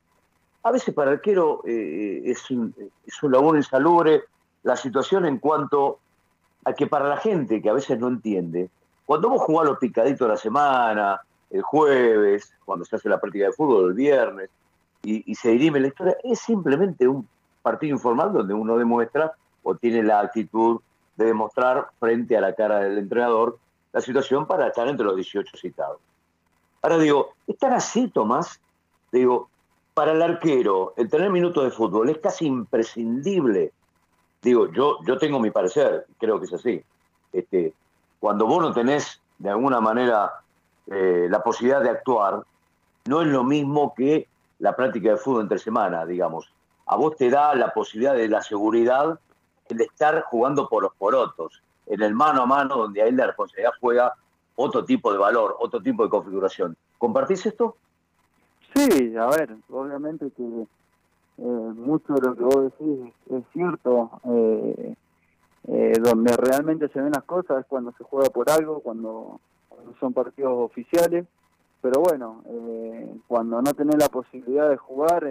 a 0.62 0.70
veces 0.70 0.94
para 0.94 1.10
arquero 1.10 1.62
eh, 1.66 2.22
es, 2.24 2.50
un, 2.50 2.74
es 3.06 3.22
un 3.22 3.32
labor 3.32 3.56
insalubre 3.56 4.24
la 4.62 4.76
situación 4.76 5.26
en 5.26 5.38
cuanto 5.38 5.98
a 6.64 6.72
que 6.72 6.86
para 6.86 7.08
la 7.08 7.18
gente 7.18 7.60
que 7.62 7.68
a 7.68 7.74
veces 7.74 7.98
no 7.98 8.08
entiende, 8.08 8.70
cuando 9.06 9.30
vos 9.30 9.42
jugás 9.42 9.68
los 9.68 9.78
picaditos 9.78 10.26
de 10.26 10.34
la 10.34 10.36
semana, 10.36 11.20
el 11.50 11.62
jueves, 11.62 12.52
cuando 12.64 12.84
se 12.84 12.96
hace 12.96 13.08
la 13.08 13.20
práctica 13.20 13.46
de 13.46 13.52
fútbol 13.52 13.90
el 13.90 13.94
viernes, 13.94 14.50
y, 15.02 15.34
se 15.36 15.50
dirime 15.50 15.78
la 15.78 15.86
historia, 15.86 16.16
es 16.24 16.40
simplemente 16.40 17.06
un 17.06 17.28
partido 17.62 17.94
informal 17.94 18.32
donde 18.32 18.52
uno 18.52 18.76
demuestra 18.76 19.32
o 19.62 19.76
tiene 19.76 20.02
la 20.02 20.18
actitud 20.18 20.80
de 21.16 21.26
demostrar 21.26 21.90
frente 22.00 22.36
a 22.36 22.40
la 22.40 22.54
cara 22.54 22.80
del 22.80 22.98
entrenador 22.98 23.56
la 23.92 24.00
situación 24.00 24.46
para 24.46 24.66
estar 24.66 24.88
entre 24.88 25.06
los 25.06 25.14
18 25.14 25.56
citados. 25.56 25.98
Ahora 26.82 26.98
digo, 26.98 27.30
¿es 27.46 27.56
tan 27.56 27.72
así, 27.72 28.08
Tomás? 28.08 28.60
Digo, 29.12 29.48
para 29.94 30.12
el 30.12 30.20
arquero, 30.22 30.92
el 30.96 31.08
tener 31.08 31.30
minutos 31.30 31.62
de 31.64 31.70
fútbol 31.70 32.10
es 32.10 32.18
casi 32.18 32.46
imprescindible. 32.46 33.72
Digo, 34.42 34.70
yo, 34.72 34.98
yo 35.06 35.18
tengo 35.18 35.38
mi 35.38 35.50
parecer, 35.50 36.04
creo 36.18 36.40
que 36.40 36.46
es 36.46 36.52
así. 36.52 36.82
Este, 37.32 37.72
cuando 38.26 38.48
vos 38.48 38.60
no 38.60 38.72
tenés 38.72 39.20
de 39.38 39.50
alguna 39.50 39.80
manera 39.80 40.40
eh, 40.88 41.28
la 41.30 41.44
posibilidad 41.44 41.80
de 41.80 41.90
actuar, 41.90 42.42
no 43.04 43.22
es 43.22 43.28
lo 43.28 43.44
mismo 43.44 43.94
que 43.94 44.26
la 44.58 44.74
práctica 44.74 45.10
de 45.10 45.16
fútbol 45.16 45.42
entre 45.42 45.60
semana, 45.60 46.04
digamos. 46.04 46.50
A 46.86 46.96
vos 46.96 47.14
te 47.14 47.30
da 47.30 47.54
la 47.54 47.72
posibilidad 47.72 48.16
de 48.16 48.26
la 48.28 48.42
seguridad 48.42 49.20
el 49.68 49.80
estar 49.80 50.22
jugando 50.22 50.68
por 50.68 50.82
los 50.82 50.92
porotos, 50.94 51.62
en 51.86 52.02
el 52.02 52.14
mano 52.14 52.42
a 52.42 52.46
mano, 52.46 52.76
donde 52.76 53.00
ahí 53.00 53.12
la 53.12 53.28
responsabilidad 53.28 53.74
juega 53.80 54.14
otro 54.56 54.84
tipo 54.84 55.12
de 55.12 55.18
valor, 55.18 55.54
otro 55.60 55.80
tipo 55.80 56.02
de 56.02 56.10
configuración. 56.10 56.76
¿Compartís 56.98 57.46
esto? 57.46 57.76
Sí, 58.74 59.16
a 59.16 59.26
ver, 59.26 59.54
obviamente 59.70 60.32
que 60.36 60.42
eh, 60.42 60.66
mucho 61.38 62.12
de 62.14 62.26
lo 62.26 62.34
que 62.34 62.42
vos 62.42 62.64
decís 62.64 63.14
es, 63.30 63.44
cierto. 63.52 64.10
Eh, 64.24 64.96
eh, 65.68 65.98
donde 66.00 66.36
realmente 66.36 66.88
se 66.88 67.00
ven 67.00 67.12
las 67.12 67.24
cosas 67.24 67.60
es 67.60 67.66
cuando 67.66 67.92
se 67.92 68.04
juega 68.04 68.30
por 68.30 68.50
algo, 68.50 68.80
cuando, 68.80 69.40
son 70.00 70.12
partidos 70.12 70.52
oficiales. 70.52 71.26
Pero 71.82 72.00
bueno, 72.00 72.42
cuando 73.28 73.62
no 73.62 73.72
tenés 73.74 73.96
la 73.96 74.08
posibilidad 74.08 74.68
de 74.68 74.76
jugar, 74.76 75.24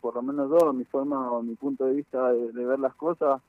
por 0.00 0.14
lo 0.14 0.22
menos 0.22 0.50
yo, 0.50 0.72
mi 0.72 0.84
forma 0.84 1.30
o 1.30 1.42
mi 1.42 1.54
punto 1.54 1.84
de 1.84 1.94
vista 1.94 2.32
de 2.32 2.64
ver 2.64 2.80
las 2.80 2.94
cosas, 2.94 3.40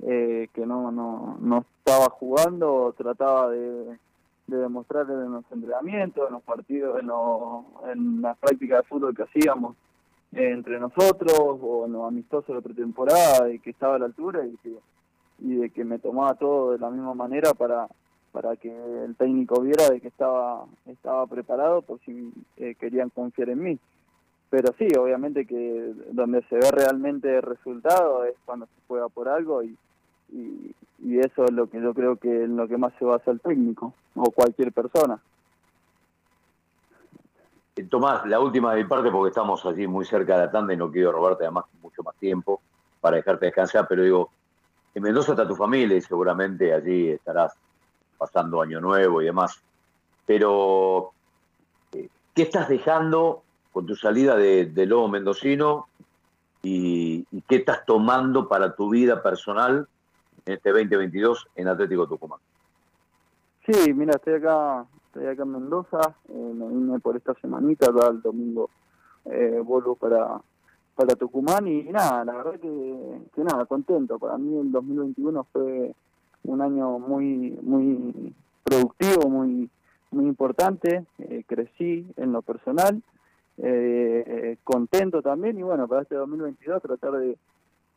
eh, 0.00 0.48
que 0.54 0.64
no, 0.64 0.92
no, 0.92 1.38
no 1.40 1.64
estaba 1.78 2.08
jugando, 2.10 2.94
trataba 2.96 3.50
de, 3.50 3.98
de 4.46 4.56
demostrar 4.56 5.10
en 5.10 5.32
los 5.32 5.44
entrenamientos, 5.50 6.24
en 6.28 6.34
los 6.34 6.42
partidos, 6.42 7.00
en, 7.00 7.10
en 7.90 8.22
las 8.22 8.38
prácticas 8.38 8.82
de 8.82 8.88
fútbol 8.88 9.16
que 9.16 9.24
hacíamos 9.24 9.74
entre 10.30 10.78
nosotros 10.78 11.34
o 11.38 11.86
en 11.86 11.94
los 11.94 12.06
amistosos 12.06 12.54
de 12.54 12.62
pretemporada, 12.62 13.46
de 13.46 13.58
que 13.58 13.70
estaba 13.70 13.96
a 13.96 13.98
la 13.98 14.06
altura 14.06 14.46
y, 14.46 14.56
que, 14.58 14.78
y 15.38 15.56
de 15.56 15.70
que 15.70 15.84
me 15.84 15.98
tomaba 15.98 16.34
todo 16.34 16.72
de 16.72 16.78
la 16.78 16.90
misma 16.90 17.14
manera 17.14 17.54
para 17.54 17.88
para 18.32 18.56
que 18.56 18.70
el 19.04 19.16
técnico 19.16 19.60
viera 19.60 19.88
de 19.88 20.00
que 20.00 20.08
estaba 20.08 20.64
estaba 20.86 21.26
preparado 21.26 21.82
por 21.82 21.98
si 22.00 22.32
eh, 22.56 22.74
querían 22.78 23.10
confiar 23.10 23.50
en 23.50 23.62
mí 23.62 23.78
pero 24.50 24.72
sí 24.78 24.88
obviamente 24.98 25.46
que 25.46 25.92
donde 26.12 26.42
se 26.48 26.56
ve 26.56 26.70
realmente 26.70 27.36
el 27.36 27.42
resultado 27.42 28.24
es 28.24 28.34
cuando 28.44 28.66
se 28.66 28.72
juega 28.86 29.08
por 29.08 29.28
algo 29.28 29.62
y, 29.62 29.76
y, 30.32 30.74
eso 31.20 31.44
es 31.44 31.52
lo 31.52 31.68
que 31.68 31.80
yo 31.80 31.94
creo 31.94 32.16
que 32.16 32.44
en 32.44 32.56
lo 32.56 32.68
que 32.68 32.76
más 32.76 32.92
se 32.98 33.04
basa 33.04 33.30
el 33.30 33.40
técnico 33.40 33.92
o 34.14 34.30
cualquier 34.30 34.72
persona. 34.72 35.18
Eh, 37.76 37.84
Tomás, 37.84 38.26
la 38.26 38.40
última 38.40 38.74
de 38.74 38.82
mi 38.82 38.88
parte, 38.88 39.10
porque 39.10 39.30
estamos 39.30 39.64
allí 39.66 39.86
muy 39.86 40.04
cerca 40.04 40.38
de 40.38 40.46
la 40.46 40.50
tanda 40.50 40.74
y 40.74 40.76
no 40.76 40.90
quiero 40.90 41.12
robarte 41.12 41.44
además 41.44 41.64
mucho 41.82 42.02
más 42.02 42.14
tiempo 42.16 42.60
para 43.00 43.16
dejarte 43.16 43.46
descansar, 43.46 43.86
pero 43.88 44.02
digo, 44.02 44.30
en 44.94 45.02
Mendoza 45.02 45.32
está 45.32 45.46
tu 45.46 45.54
familia 45.54 45.96
y 45.96 46.00
seguramente 46.00 46.72
allí 46.72 47.10
estarás 47.10 47.54
pasando 48.16 48.62
Año 48.62 48.80
Nuevo 48.80 49.22
y 49.22 49.26
demás. 49.26 49.60
Pero, 50.26 51.12
eh, 51.92 52.08
¿qué 52.34 52.42
estás 52.42 52.68
dejando 52.68 53.42
con 53.72 53.86
tu 53.86 53.94
salida 53.94 54.36
de, 54.36 54.86
Lobo 54.86 55.08
Mendocino 55.08 55.88
y, 56.62 57.26
y, 57.30 57.42
qué 57.42 57.56
estás 57.56 57.84
tomando 57.86 58.48
para 58.48 58.74
tu 58.74 58.90
vida 58.90 59.22
personal 59.22 59.86
en 60.48 60.54
este 60.54 60.70
2022 60.70 61.46
en 61.56 61.68
Atlético 61.68 62.06
Tucumán. 62.06 62.40
Sí, 63.66 63.92
mira, 63.92 64.14
estoy 64.14 64.34
acá, 64.34 64.86
estoy 65.06 65.26
acá 65.26 65.42
en 65.42 65.52
Mendoza, 65.52 66.00
eh, 66.28 66.52
me 66.54 66.68
vine 66.68 66.98
por 67.00 67.16
esta 67.16 67.34
semanita, 67.34 67.92
ya 67.94 68.08
el 68.08 68.22
domingo 68.22 68.70
eh, 69.26 69.60
vuelvo 69.62 69.94
para, 69.94 70.40
para 70.98 71.14
Tucumán 71.14 71.68
y, 71.68 71.84
nada, 71.84 72.24
la 72.24 72.32
verdad 72.32 72.58
que, 72.60 73.42
nada, 73.42 73.66
contento. 73.66 74.18
Para 74.18 74.36
mí 74.36 74.58
el 74.58 74.72
2021 74.72 75.46
fue 75.52 75.94
un 76.44 76.60
año 76.60 76.98
muy, 76.98 77.56
muy 77.62 78.34
productivo, 78.64 79.30
muy, 79.30 79.70
muy 80.10 80.26
importante, 80.26 81.06
eh, 81.18 81.44
crecí 81.46 82.06
en 82.16 82.32
lo 82.32 82.42
personal, 82.42 83.00
eh, 83.58 84.56
contento 84.64 85.22
también 85.22 85.58
y 85.58 85.62
bueno, 85.62 85.86
para 85.86 86.02
este 86.02 86.16
2022 86.16 86.82
tratar 86.82 87.12
de 87.12 87.36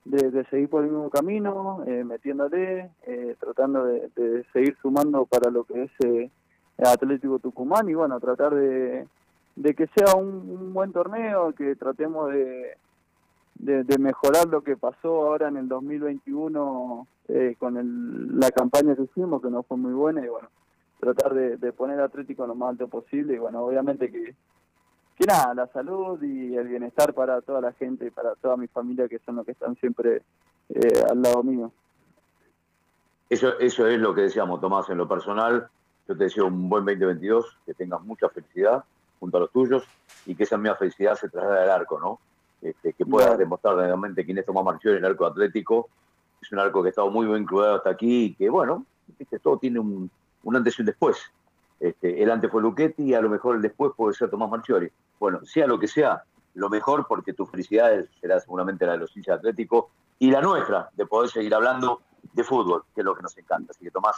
de, 0.05 0.45
seguir 0.45 0.69
por 0.69 0.83
el 0.83 0.89
mismo 0.89 1.09
camino, 1.09 1.83
eh, 1.85 2.03
metiéndole, 2.03 2.89
eh, 3.05 3.35
tratando 3.39 3.85
de, 3.85 4.45
seguir 4.51 4.75
sumando 4.81 5.25
para 5.25 5.51
lo 5.51 5.63
que 5.63 5.83
es 5.83 6.31
Atlético 6.77 7.39
Tucumán 7.39 7.89
y 7.89 7.93
bueno, 7.93 8.19
tratar 8.19 8.55
de, 8.55 9.07
de 9.55 9.73
que 9.75 9.87
sea 9.95 10.15
un, 10.15 10.73
buen 10.73 10.91
torneo, 10.91 11.53
que 11.53 11.75
tratemos 11.75 12.31
de, 12.31 12.77
de, 13.61 13.97
mejorar 13.97 14.47
lo 14.47 14.61
que 14.61 14.75
pasó 14.75 15.21
ahora 15.21 15.47
en 15.47 15.57
el 15.57 15.67
2021 15.67 17.07
eh, 17.27 17.55
con 17.59 17.77
el, 17.77 18.39
la 18.39 18.51
campaña 18.51 18.95
que 18.95 19.03
hicimos, 19.03 19.41
que 19.41 19.49
no 19.49 19.63
fue 19.63 19.77
muy 19.77 19.93
buena 19.93 20.25
y 20.25 20.29
bueno, 20.29 20.49
tratar 20.99 21.33
de, 21.33 21.57
de 21.57 21.71
poner 21.71 21.99
Atlético 21.99 22.47
lo 22.47 22.55
más 22.55 22.71
alto 22.71 22.87
posible 22.87 23.35
y 23.35 23.37
bueno, 23.37 23.61
obviamente 23.61 24.11
que 24.11 24.35
que 25.21 25.27
nada, 25.27 25.53
la 25.53 25.67
salud 25.67 26.21
y 26.23 26.55
el 26.55 26.67
bienestar 26.67 27.13
para 27.13 27.41
toda 27.41 27.61
la 27.61 27.73
gente 27.73 28.07
y 28.07 28.09
para 28.09 28.33
toda 28.35 28.57
mi 28.57 28.67
familia 28.67 29.07
que 29.07 29.19
son 29.19 29.35
los 29.35 29.45
que 29.45 29.51
están 29.51 29.75
siempre 29.75 30.23
eh, 30.69 31.03
al 31.09 31.21
lado 31.21 31.43
mío. 31.43 31.71
Eso, 33.29 33.59
eso 33.59 33.85
es 33.87 33.99
lo 33.99 34.15
que 34.15 34.21
decíamos, 34.21 34.59
Tomás, 34.59 34.89
en 34.89 34.97
lo 34.97 35.07
personal. 35.07 35.69
Yo 36.07 36.17
te 36.17 36.23
deseo 36.23 36.47
un 36.47 36.67
buen 36.67 36.85
2022, 36.85 37.57
que 37.67 37.75
tengas 37.75 38.01
mucha 38.01 38.29
felicidad 38.29 38.83
junto 39.19 39.37
a 39.37 39.41
los 39.41 39.51
tuyos 39.51 39.83
y 40.25 40.33
que 40.33 40.43
esa 40.43 40.57
misma 40.57 40.75
felicidad 40.75 41.15
se 41.15 41.29
traslade 41.29 41.63
al 41.63 41.69
arco, 41.69 41.99
¿no? 41.99 42.19
Este, 42.61 42.93
que 42.93 43.05
puedas 43.05 43.37
demostrar 43.37 43.75
realmente 43.75 44.25
quién 44.25 44.37
es 44.37 44.45
Tomás 44.45 44.63
Marchiori 44.63 44.97
en 44.97 45.05
el 45.05 45.11
arco 45.11 45.25
atlético. 45.25 45.89
Es 46.41 46.51
un 46.51 46.59
arco 46.59 46.81
que 46.81 46.89
ha 46.89 46.91
estado 46.91 47.09
muy 47.09 47.25
bien 47.25 47.45
cuidado 47.45 47.75
hasta 47.75 47.91
aquí 47.91 48.25
y 48.25 48.33
que, 48.35 48.49
bueno, 48.49 48.85
todo 49.41 49.57
tiene 49.57 49.79
un, 49.79 50.09
un 50.43 50.55
antes 50.55 50.77
y 50.77 50.81
un 50.81 50.85
después. 50.87 51.17
Este, 51.79 52.21
el 52.21 52.29
antes 52.29 52.51
fue 52.51 52.61
Luchetti 52.61 53.03
y 53.03 53.13
a 53.13 53.21
lo 53.21 53.29
mejor 53.29 53.55
el 53.55 53.61
después 53.61 53.91
puede 53.95 54.13
ser 54.13 54.29
Tomás 54.29 54.49
Marchiori 54.49 54.91
bueno, 55.21 55.45
sea 55.45 55.67
lo 55.67 55.79
que 55.79 55.87
sea, 55.87 56.23
lo 56.55 56.67
mejor 56.67 57.05
porque 57.07 57.33
tu 57.33 57.45
felicidad 57.45 57.91
será 58.19 58.39
seguramente 58.39 58.87
la 58.87 58.93
de 58.93 58.97
los 58.97 59.15
hinchas 59.15 59.37
atléticos 59.37 59.85
y 60.17 60.31
la 60.31 60.41
nuestra 60.41 60.89
de 60.93 61.05
poder 61.05 61.29
seguir 61.29 61.53
hablando 61.53 62.01
de 62.33 62.43
fútbol, 62.43 62.83
que 62.95 63.01
es 63.01 63.05
lo 63.05 63.15
que 63.15 63.21
nos 63.21 63.37
encanta. 63.37 63.71
Así 63.71 63.85
que 63.85 63.91
Tomás, 63.91 64.15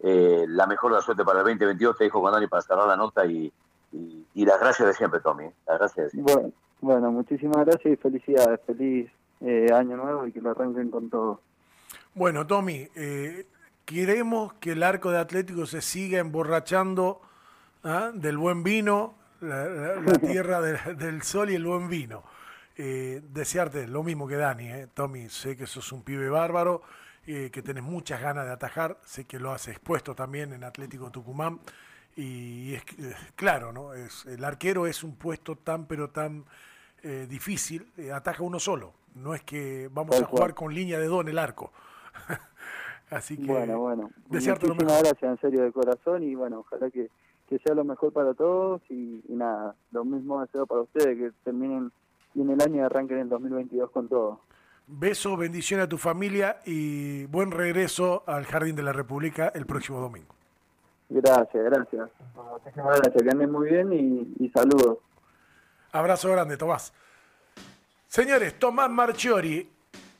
eh, 0.00 0.46
la 0.48 0.66
mejor 0.66 0.92
de 0.92 0.96
la 0.96 1.02
suerte 1.02 1.24
para 1.24 1.40
el 1.40 1.44
2022, 1.44 1.98
te 1.98 2.04
dejo 2.04 2.22
con 2.22 2.32
Dani 2.32 2.46
para 2.46 2.62
cerrar 2.62 2.88
la 2.88 2.96
nota 2.96 3.26
y, 3.26 3.52
y, 3.92 4.44
las 4.46 4.58
gracias 4.58 4.88
de 4.88 4.94
siempre, 4.94 5.20
Tommy. 5.20 5.44
Las 5.66 5.78
gracias 5.78 6.06
de 6.06 6.10
siempre. 6.10 6.34
Bueno, 6.34 6.52
bueno 6.80 7.10
muchísimas 7.10 7.64
gracias 7.64 7.94
y 7.94 7.96
felicidades. 7.96 8.60
Feliz 8.66 9.10
eh, 9.40 9.66
año 9.72 9.96
nuevo 9.96 10.26
y 10.26 10.32
que 10.32 10.40
lo 10.40 10.50
arranquen 10.50 10.90
con 10.90 11.10
todo. 11.10 11.40
Bueno, 12.14 12.46
Tommy, 12.46 12.88
eh, 12.94 13.46
queremos 13.84 14.54
que 14.54 14.72
el 14.72 14.82
arco 14.82 15.10
de 15.10 15.18
Atlético 15.18 15.66
se 15.66 15.82
siga 15.82 16.18
emborrachando 16.18 17.20
¿ah? 17.84 18.10
del 18.14 18.38
buen 18.38 18.62
vino, 18.62 19.14
la, 19.40 20.02
tierra 20.20 20.60
del 20.60 21.22
sol 21.22 21.50
y 21.50 21.54
el 21.54 21.64
buen 21.64 21.88
vino. 21.88 22.22
Eh, 22.78 23.22
desearte 23.32 23.86
lo 23.86 24.02
mismo 24.02 24.28
que 24.28 24.36
Dani, 24.36 24.68
eh. 24.68 24.88
Tommy, 24.92 25.30
sé 25.30 25.56
que 25.56 25.66
sos 25.66 25.92
un 25.92 26.02
pibe 26.02 26.28
bárbaro, 26.28 26.82
eh, 27.26 27.50
que 27.50 27.62
tenés 27.62 27.82
muchas 27.82 28.20
ganas 28.20 28.44
de 28.44 28.52
atajar, 28.52 28.98
sé 29.02 29.24
que 29.24 29.38
lo 29.38 29.50
has 29.50 29.68
expuesto 29.68 30.14
también 30.14 30.52
en 30.52 30.62
Atlético 30.62 31.10
Tucumán 31.10 31.58
y 32.16 32.74
es 32.74 32.84
claro, 33.36 33.72
¿no? 33.72 33.94
Es, 33.94 34.26
el 34.26 34.42
arquero 34.44 34.86
es 34.86 35.04
un 35.04 35.16
puesto 35.16 35.56
tan 35.56 35.86
pero 35.86 36.10
tan 36.10 36.44
difícil, 37.28 37.86
ataja 38.12 38.42
uno 38.42 38.58
solo, 38.58 38.92
no 39.14 39.32
es 39.32 39.44
que 39.44 39.88
vamos 39.92 40.20
a 40.20 40.24
jugar 40.24 40.54
con 40.54 40.74
línea 40.74 40.98
de 40.98 41.06
dos 41.06 41.20
en 41.20 41.28
el 41.28 41.38
arco. 41.38 41.70
Así 43.10 43.36
que 43.36 43.46
bueno, 43.46 43.78
bueno. 43.78 44.10
desearte 44.28 44.66
lo 44.66 44.74
mejor. 44.74 45.04
gracias 45.04 45.22
en 45.22 45.38
serio 45.38 45.62
de 45.62 45.70
corazón 45.70 46.24
y 46.24 46.34
bueno, 46.34 46.60
ojalá 46.60 46.90
que, 46.90 47.08
sea 47.64 47.76
lo 47.76 47.84
mejor 47.84 48.12
para 48.12 48.34
todos 48.34 48.82
y, 48.90 49.22
y 49.28 49.36
nada, 49.36 49.76
lo 49.92 50.04
mismo 50.04 50.40
deseo 50.40 50.66
para 50.66 50.80
ustedes, 50.80 51.16
que 51.16 51.30
terminen 51.44 51.92
y 52.36 52.42
en 52.42 52.50
el 52.50 52.60
año 52.60 52.84
arranque 52.84 53.14
en 53.14 53.20
el 53.20 53.28
2022 53.30 53.90
con 53.90 54.08
todo. 54.08 54.40
Beso, 54.86 55.36
bendición 55.36 55.80
a 55.80 55.88
tu 55.88 55.96
familia 55.96 56.60
y 56.64 57.24
buen 57.26 57.50
regreso 57.50 58.22
al 58.26 58.44
Jardín 58.44 58.76
de 58.76 58.82
la 58.82 58.92
República 58.92 59.50
el 59.54 59.66
próximo 59.66 60.00
domingo. 60.00 60.35
Gracias, 61.08 61.64
gracias. 61.64 62.10
Muchísimas 62.34 63.00
gracias, 63.00 63.22
que 63.22 63.30
anden 63.30 63.52
muy 63.52 63.70
bien 63.70 63.92
y, 63.92 64.44
y 64.44 64.48
saludos. 64.50 64.98
Abrazo 65.92 66.30
grande, 66.30 66.56
Tomás. 66.56 66.92
Señores, 68.06 68.58
Tomás 68.58 68.90
Marchiori, 68.90 69.68